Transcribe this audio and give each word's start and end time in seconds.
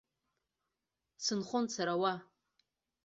Сынхон 1.23 1.65
сара 1.75 1.93
уа. 2.01 2.13